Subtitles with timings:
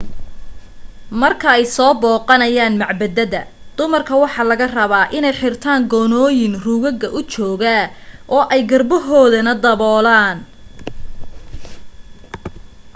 [1.21, 3.41] markay soo booqanayaan macbadada
[3.75, 7.75] dumarka waxa laga rabaa inay xirtaan goonooyin ruugaga u jooga
[8.35, 10.37] oo ay garbahoodana daboolaan